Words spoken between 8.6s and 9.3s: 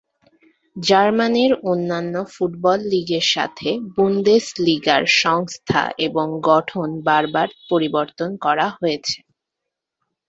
হয়েছে।